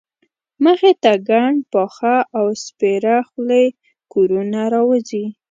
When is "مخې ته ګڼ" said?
0.63-1.51